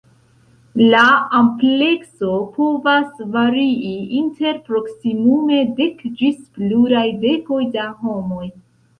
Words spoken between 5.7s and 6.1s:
dek